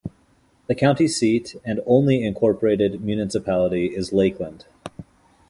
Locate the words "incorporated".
2.23-3.01